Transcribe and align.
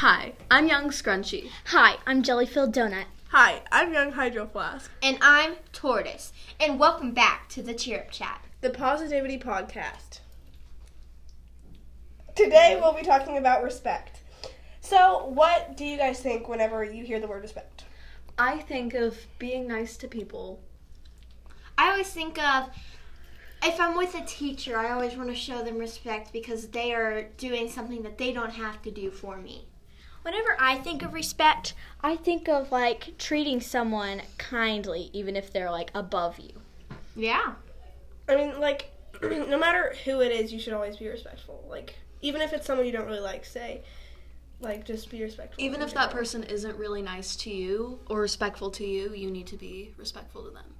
Hi, 0.00 0.32
I'm 0.50 0.66
Young 0.66 0.88
Scrunchy. 0.88 1.50
Hi, 1.66 1.96
I'm 2.06 2.22
Jelly-filled 2.22 2.74
Donut. 2.74 3.04
Hi, 3.32 3.60
I'm 3.70 3.92
Young 3.92 4.12
Hydro 4.12 4.46
Flask. 4.46 4.90
And 5.02 5.18
I'm 5.20 5.56
Tortoise. 5.74 6.32
And 6.58 6.80
welcome 6.80 7.12
back 7.12 7.50
to 7.50 7.62
the 7.62 7.74
Cheer 7.74 7.98
Up 7.98 8.10
Chat. 8.10 8.42
The 8.62 8.70
Positivity 8.70 9.38
Podcast. 9.38 10.20
Today 12.34 12.78
we'll 12.80 12.94
be 12.94 13.02
talking 13.02 13.36
about 13.36 13.62
respect. 13.62 14.22
So, 14.80 15.26
what 15.26 15.76
do 15.76 15.84
you 15.84 15.98
guys 15.98 16.18
think 16.20 16.48
whenever 16.48 16.82
you 16.82 17.04
hear 17.04 17.20
the 17.20 17.28
word 17.28 17.42
respect? 17.42 17.84
I 18.38 18.56
think 18.56 18.94
of 18.94 19.18
being 19.38 19.68
nice 19.68 19.98
to 19.98 20.08
people. 20.08 20.62
I 21.76 21.90
always 21.90 22.08
think 22.08 22.42
of 22.42 22.70
if 23.62 23.78
I'm 23.78 23.98
with 23.98 24.14
a 24.14 24.24
teacher, 24.24 24.78
I 24.78 24.92
always 24.92 25.14
want 25.14 25.28
to 25.28 25.36
show 25.36 25.62
them 25.62 25.76
respect 25.76 26.32
because 26.32 26.68
they 26.68 26.94
are 26.94 27.24
doing 27.36 27.68
something 27.68 28.00
that 28.04 28.16
they 28.16 28.32
don't 28.32 28.54
have 28.54 28.80
to 28.80 28.90
do 28.90 29.10
for 29.10 29.36
me. 29.36 29.66
Whenever 30.22 30.56
I 30.58 30.76
think 30.76 31.02
of 31.02 31.14
respect, 31.14 31.74
I 32.02 32.16
think 32.16 32.48
of 32.48 32.70
like 32.70 33.14
treating 33.18 33.60
someone 33.60 34.22
kindly, 34.38 35.10
even 35.12 35.36
if 35.36 35.52
they're 35.52 35.70
like 35.70 35.90
above 35.94 36.38
you. 36.38 36.60
Yeah. 37.16 37.54
I 38.28 38.36
mean, 38.36 38.60
like, 38.60 38.92
no 39.22 39.58
matter 39.58 39.94
who 40.04 40.20
it 40.20 40.32
is, 40.32 40.52
you 40.52 40.60
should 40.60 40.72
always 40.72 40.96
be 40.96 41.08
respectful. 41.08 41.64
Like, 41.68 41.98
even 42.22 42.40
if 42.40 42.52
it's 42.52 42.66
someone 42.66 42.86
you 42.86 42.92
don't 42.92 43.06
really 43.06 43.20
like, 43.20 43.44
say, 43.44 43.82
like, 44.60 44.84
just 44.84 45.10
be 45.10 45.22
respectful. 45.22 45.62
Even 45.62 45.80
if 45.82 45.94
that 45.94 46.10
general. 46.10 46.18
person 46.18 46.44
isn't 46.44 46.76
really 46.76 47.02
nice 47.02 47.34
to 47.36 47.50
you 47.50 47.98
or 48.08 48.20
respectful 48.20 48.70
to 48.72 48.86
you, 48.86 49.12
you 49.14 49.30
need 49.30 49.46
to 49.48 49.56
be 49.56 49.94
respectful 49.96 50.44
to 50.44 50.50
them. 50.50 50.74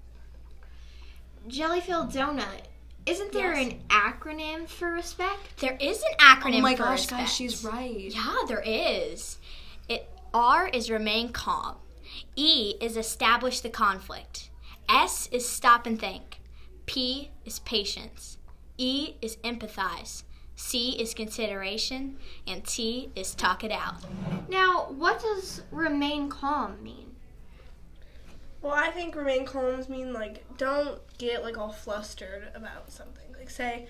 Jellyfilled 1.49 2.13
Donut. 2.13 2.67
Isn't 3.07 3.33
there 3.33 3.55
Yes. 3.55 3.73
an 3.73 3.81
acronym 3.89 4.69
for 4.69 4.93
respect? 4.93 5.57
There 5.59 5.77
is 5.81 6.03
an 6.03 6.17
acronym 6.19 6.41
for 6.41 6.47
respect. 6.49 6.57
oh 6.57 6.61
my 6.63 6.75
gosh, 6.75 7.01
respect. 7.01 7.21
guys, 7.23 7.33
she's 7.35 7.65
right. 7.65 7.95
Yeah, 8.15 8.37
there 8.47 8.63
is. 8.65 9.39
It 9.89 10.09
R 10.33 10.69
is 10.69 10.91
remain 10.91 11.33
calm. 11.33 11.77
E 12.37 12.75
is 12.81 12.97
establish 12.97 13.61
the 13.61 13.71
conflict. 13.71 14.51
S 14.89 15.29
is 15.33 15.49
stop 15.49 15.87
and 15.87 15.99
think. 15.99 16.41
P 16.87 17.31
is 17.45 17.59
patience. 17.61 18.39
E 18.77 19.15
is 19.23 19.37
empathize. 19.39 20.25
C 20.57 20.91
is 21.01 21.15
consideration. 21.15 22.19
And 22.47 22.65
T 22.65 23.11
is 23.17 23.35
talk 23.35 23.65
it 23.65 23.73
out. 23.73 23.97
Now, 24.49 24.87
what 24.91 25.21
does 25.23 25.63
remain 25.71 26.29
calm 26.29 26.83
mean? 26.83 27.10
Well, 28.63 28.75
I 28.75 28.91
think 28.91 29.15
remain 29.17 29.47
calm 29.47 29.83
mean, 29.89 30.13
like, 30.13 30.45
don't 30.59 31.01
get, 31.19 31.43
like, 31.43 31.57
all 31.57 31.73
flustered 31.73 32.49
about 32.55 32.91
something. 32.93 33.33
Like, 33.39 33.49
say, 33.49 33.87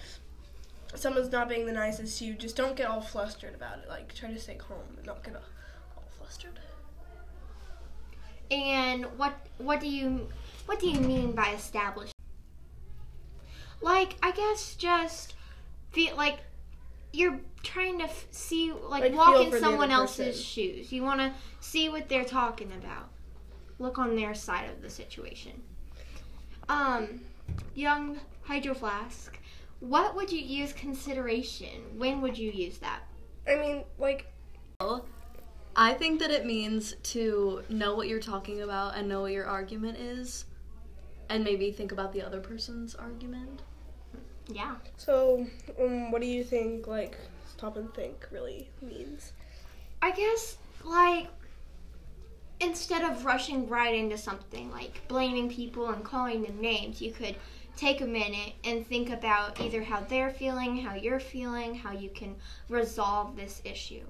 someone's 0.94 1.32
not 1.32 1.48
being 1.48 1.66
the 1.66 1.72
nicest 1.72 2.18
to 2.18 2.24
you, 2.24 2.34
just 2.34 2.56
don't 2.56 2.76
get 2.76 2.88
all 2.88 3.00
flustered 3.00 3.54
about 3.54 3.78
it. 3.78 3.88
Like, 3.88 4.14
try 4.14 4.32
to 4.32 4.38
stay 4.38 4.54
calm 4.54 4.78
and 4.96 5.06
not 5.06 5.24
get 5.24 5.34
all 5.34 6.04
flustered. 6.18 6.60
And 8.50 9.06
what 9.16 9.34
what 9.58 9.80
do 9.80 9.88
you 9.88 10.28
what 10.66 10.80
do 10.80 10.88
you 10.88 11.00
mean 11.00 11.32
by 11.32 11.50
established? 11.50 12.12
Like 13.80 14.16
I 14.22 14.32
guess 14.32 14.74
just 14.74 15.34
feel 15.92 16.16
like 16.16 16.40
you're 17.12 17.40
trying 17.62 17.98
to 17.98 18.04
f- 18.04 18.26
see 18.30 18.72
like, 18.72 19.02
Like, 19.02 19.14
walk 19.14 19.40
in 19.40 19.60
someone 19.60 19.90
else's 19.90 20.42
shoes. 20.42 20.90
You 20.92 21.02
want 21.02 21.20
to 21.20 21.32
see 21.60 21.88
what 21.88 22.08
they're 22.08 22.24
talking 22.24 22.72
about. 22.72 23.08
Look 23.80 23.98
on 23.98 24.14
their 24.14 24.34
side 24.34 24.70
of 24.70 24.80
the 24.80 24.88
situation. 24.88 25.60
Um, 26.68 27.22
young 27.74 28.20
hydro 28.42 28.74
flask. 28.74 29.36
What 29.80 30.14
would 30.14 30.30
you 30.30 30.38
use 30.38 30.72
consideration? 30.72 31.98
When 31.98 32.20
would 32.20 32.38
you 32.38 32.52
use 32.52 32.78
that? 32.78 33.00
I 33.48 33.56
mean, 33.56 33.84
like, 33.98 34.26
I 35.74 35.94
think 35.94 36.20
that 36.20 36.30
it 36.30 36.46
means 36.46 36.94
to 37.14 37.64
know 37.68 37.96
what 37.96 38.06
you're 38.06 38.20
talking 38.20 38.62
about 38.62 38.96
and 38.96 39.08
know 39.08 39.22
what 39.22 39.32
your 39.32 39.46
argument 39.46 39.98
is, 39.98 40.44
and 41.28 41.42
maybe 41.42 41.72
think 41.72 41.90
about 41.90 42.12
the 42.12 42.22
other 42.22 42.40
person's 42.40 42.94
argument. 42.94 43.62
Yeah. 44.52 44.74
so, 44.96 45.46
um, 45.80 46.10
what 46.10 46.20
do 46.20 46.28
you 46.28 46.44
think, 46.44 46.86
like, 46.86 47.16
stop 47.50 47.76
and 47.76 47.92
think 47.94 48.26
really 48.30 48.68
means? 48.82 49.32
I 50.02 50.12
guess 50.12 50.56
like 50.84 51.28
instead 52.60 53.02
of 53.02 53.24
rushing 53.24 53.68
right 53.68 53.94
into 53.94 54.18
something 54.18 54.70
like 54.70 55.06
blaming 55.08 55.50
people 55.50 55.88
and 55.88 56.04
calling 56.04 56.42
them 56.42 56.60
names, 56.60 57.00
you 57.00 57.12
could 57.12 57.36
take 57.76 58.00
a 58.00 58.06
minute 58.06 58.52
and 58.64 58.86
think 58.86 59.10
about 59.10 59.60
either 59.60 59.82
how 59.82 60.00
they're 60.00 60.30
feeling, 60.30 60.76
how 60.76 60.94
you're 60.94 61.20
feeling, 61.20 61.74
how 61.74 61.92
you 61.92 62.10
can 62.10 62.36
resolve 62.68 63.36
this 63.36 63.62
issue. 63.64 64.04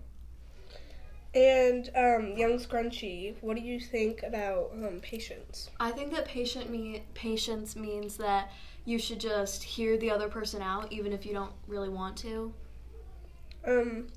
And, 1.33 1.88
um, 1.94 2.37
Young 2.37 2.59
Scrunchy, 2.59 3.37
what 3.41 3.56
do 3.56 3.62
you 3.62 3.78
think 3.78 4.25
about, 4.25 4.72
um, 4.72 4.99
patience? 5.00 5.71
I 5.78 5.93
think 5.93 6.12
that 6.12 6.25
patient 6.25 6.71
me- 6.71 7.05
patience 7.15 7.77
means 7.77 8.17
that 8.17 8.50
you 8.84 8.99
should 8.99 9.21
just 9.21 9.62
hear 9.62 9.97
the 9.97 10.11
other 10.11 10.28
person 10.28 10.61
out, 10.61 10.91
even 10.93 11.12
if 11.12 11.25
you 11.25 11.32
don't 11.32 11.53
really 11.69 11.88
want 11.88 12.17
to. 12.19 12.53
Um, 13.65 14.09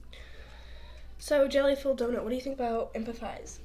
so, 1.19 1.47
Jellyfilled 1.47 1.97
Donut, 1.97 2.23
what 2.23 2.29
do 2.29 2.35
you 2.35 2.41
think 2.41 2.55
about 2.55 2.93
empathize? 2.95 3.59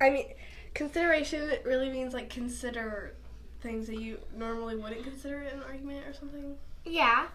I 0.00 0.10
mean, 0.10 0.26
consideration 0.74 1.50
really 1.64 1.90
means 1.90 2.14
like 2.14 2.30
consider 2.30 3.14
things 3.60 3.86
that 3.86 4.00
you 4.00 4.18
normally 4.36 4.76
wouldn't 4.76 5.02
consider 5.02 5.42
in 5.42 5.58
an 5.58 5.62
argument 5.62 6.06
or 6.06 6.12
something. 6.12 6.56
Yeah. 6.84 7.26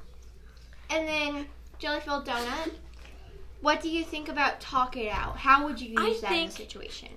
And 0.90 1.08
then 1.08 1.46
Jellyfilled 1.80 2.26
Donut, 2.26 2.72
what 3.62 3.82
do 3.82 3.90
you 3.90 4.04
think 4.04 4.30
about 4.30 4.62
talk 4.62 4.98
it 4.98 5.10
out? 5.10 5.38
How 5.38 5.66
would 5.66 5.80
you 5.80 5.96
I 5.98 6.08
use 6.08 6.22
that 6.22 6.32
in 6.32 6.48
a 6.48 6.52
situation? 6.52 7.10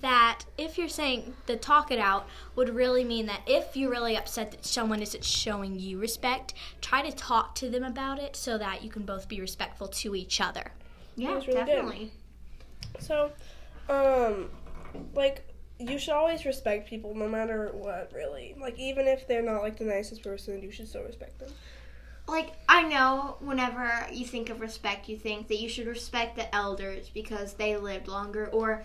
that 0.00 0.44
if 0.56 0.78
you're 0.78 0.88
saying 0.88 1.34
the 1.46 1.56
talk 1.56 1.90
it 1.90 1.98
out 1.98 2.26
would 2.56 2.70
really 2.74 3.04
mean 3.04 3.26
that 3.26 3.40
if 3.46 3.76
you're 3.76 3.90
really 3.90 4.16
upset 4.16 4.50
that 4.50 4.64
someone 4.64 5.02
isn't 5.02 5.24
showing 5.24 5.78
you 5.78 5.98
respect, 5.98 6.54
try 6.80 7.02
to 7.02 7.14
talk 7.14 7.54
to 7.56 7.68
them 7.68 7.84
about 7.84 8.18
it 8.18 8.34
so 8.36 8.56
that 8.58 8.82
you 8.82 8.90
can 8.90 9.02
both 9.02 9.28
be 9.28 9.40
respectful 9.40 9.88
to 9.88 10.14
each 10.14 10.40
other. 10.40 10.72
Yeah, 11.16 11.34
was 11.34 11.46
really 11.46 11.60
good. 11.60 11.66
definitely. 11.66 12.12
So, 13.00 13.32
um, 13.88 14.50
like 15.14 15.44
you 15.78 15.98
should 15.98 16.14
always 16.14 16.44
respect 16.44 16.88
people 16.88 17.14
no 17.14 17.28
matter 17.28 17.70
what, 17.72 18.12
really. 18.14 18.54
Like 18.60 18.78
even 18.78 19.06
if 19.06 19.26
they're 19.26 19.42
not 19.42 19.62
like 19.62 19.76
the 19.78 19.84
nicest 19.84 20.22
person, 20.22 20.62
you 20.62 20.70
should 20.70 20.88
still 20.88 21.02
respect 21.02 21.38
them. 21.38 21.50
like 22.28 22.52
I 22.68 22.82
know 22.84 23.36
whenever 23.40 24.06
you 24.12 24.24
think 24.24 24.48
of 24.48 24.60
respect, 24.60 25.08
you 25.08 25.16
think 25.16 25.48
that 25.48 25.58
you 25.60 25.68
should 25.68 25.86
respect 25.86 26.36
the 26.36 26.54
elders 26.54 27.10
because 27.12 27.54
they 27.54 27.76
lived 27.76 28.06
longer, 28.08 28.46
or 28.52 28.84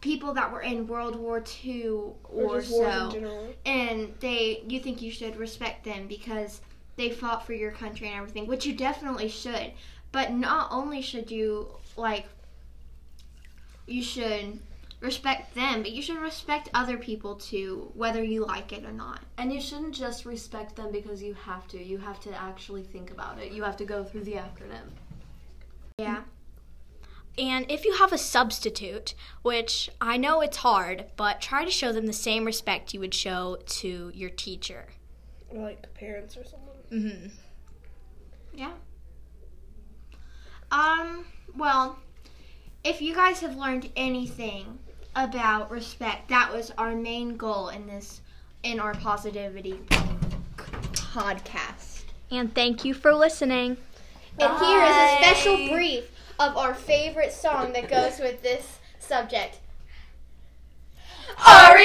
people 0.00 0.32
that 0.34 0.50
were 0.50 0.62
in 0.62 0.86
World 0.86 1.16
War 1.16 1.42
II 1.64 1.86
or, 1.88 2.14
Or 2.30 2.60
just 2.60 2.72
wars 2.72 3.14
in 3.14 3.22
so, 3.24 3.54
and 3.66 4.14
they 4.20 4.62
you 4.66 4.80
think 4.80 5.02
you 5.02 5.10
should 5.10 5.36
respect 5.36 5.84
them 5.84 6.06
because 6.08 6.60
they 6.96 7.10
fought 7.10 7.46
for 7.46 7.52
your 7.52 7.72
country 7.72 8.08
and 8.08 8.16
everything, 8.16 8.46
which 8.46 8.64
you 8.66 8.74
definitely 8.74 9.28
should. 9.28 9.72
But 10.12 10.32
not 10.32 10.68
only 10.70 11.00
should 11.02 11.30
you 11.30 11.68
like, 11.96 12.26
you 13.86 14.02
should 14.02 14.58
respect 15.02 15.54
them, 15.54 15.82
but 15.82 15.90
you 15.90 16.00
should 16.00 16.18
respect 16.18 16.70
other 16.72 16.96
people 16.96 17.34
too, 17.34 17.90
whether 17.94 18.22
you 18.22 18.46
like 18.46 18.72
it 18.72 18.84
or 18.84 18.92
not. 18.92 19.20
And 19.36 19.52
you 19.52 19.60
shouldn't 19.60 19.94
just 19.94 20.24
respect 20.24 20.76
them 20.76 20.92
because 20.92 21.22
you 21.22 21.34
have 21.34 21.66
to. 21.68 21.82
You 21.82 21.98
have 21.98 22.20
to 22.20 22.34
actually 22.40 22.84
think 22.84 23.10
about 23.10 23.38
it. 23.40 23.52
You 23.52 23.64
have 23.64 23.76
to 23.78 23.84
go 23.84 24.04
through 24.04 24.24
the 24.24 24.34
acronym. 24.34 24.90
Yeah. 25.98 26.22
And 27.36 27.68
if 27.70 27.84
you 27.84 27.94
have 27.94 28.12
a 28.12 28.18
substitute, 28.18 29.14
which 29.42 29.90
I 30.00 30.16
know 30.18 30.40
it's 30.40 30.58
hard, 30.58 31.06
but 31.16 31.40
try 31.40 31.64
to 31.64 31.70
show 31.70 31.90
them 31.90 32.06
the 32.06 32.12
same 32.12 32.44
respect 32.44 32.94
you 32.94 33.00
would 33.00 33.14
show 33.14 33.58
to 33.66 34.12
your 34.14 34.30
teacher. 34.30 34.86
Or 35.50 35.62
like 35.62 35.92
parents 35.94 36.36
or 36.36 36.44
someone. 36.44 36.76
hmm 36.90 37.28
Yeah. 38.54 38.72
Um, 40.70 41.26
well, 41.56 41.98
if 42.84 43.02
you 43.02 43.14
guys 43.14 43.40
have 43.40 43.56
learned 43.56 43.90
anything 43.96 44.78
about 45.14 45.70
respect, 45.70 46.28
that 46.28 46.52
was 46.52 46.72
our 46.78 46.94
main 46.94 47.36
goal 47.36 47.68
in 47.68 47.86
this 47.86 48.20
in 48.62 48.78
our 48.78 48.94
positivity 48.94 49.80
podcast. 50.56 52.02
And 52.30 52.54
thank 52.54 52.84
you 52.84 52.94
for 52.94 53.12
listening. 53.12 53.76
And 54.38 54.58
here 54.64 54.82
is 54.82 54.96
a 54.96 55.16
special 55.20 55.68
brief 55.68 56.04
of 56.38 56.56
our 56.56 56.74
favorite 56.74 57.32
song 57.32 57.72
that 57.74 57.88
goes 57.88 58.18
with 58.18 58.42
this 58.42 58.78
subject. 58.98 59.58
R 61.46 61.76